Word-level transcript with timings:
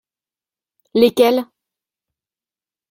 Lesquels? 0.99 1.39